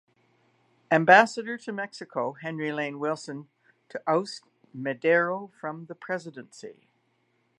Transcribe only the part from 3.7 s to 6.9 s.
to oust Madero from the presidency.